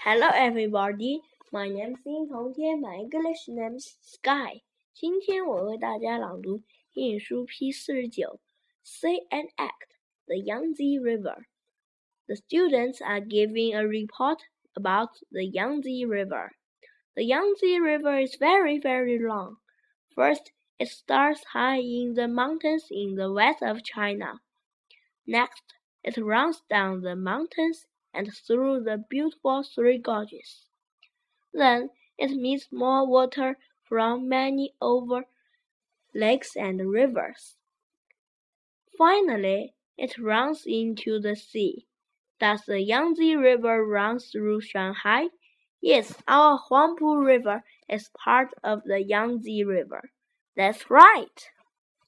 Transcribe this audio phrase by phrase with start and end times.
[0.00, 1.20] Hello, everybody.
[1.52, 2.78] My name is 殷同天.
[2.78, 4.62] My English name is Sky.
[4.94, 8.40] 今天我为大家朗读英语书 P 四十九。
[8.84, 11.46] Say and act the Yangtze River.
[12.26, 14.38] The students are giving a report
[14.74, 16.52] about the Yangtze River.
[17.14, 19.56] The Yangtze River is very, very long.
[20.14, 24.40] First, it starts high in the mountains in the west of China.
[25.26, 30.67] Next, it runs down the mountains and through the beautiful Three Gorges.
[31.53, 35.25] Then it meets more water from many over
[36.13, 37.57] lakes and rivers.
[38.97, 41.87] Finally, it runs into the sea.
[42.39, 45.29] Does the Yangtze River run through Shanghai?
[45.81, 50.11] Yes, our Huangpu River is part of the Yangtze River.
[50.55, 51.49] That's right.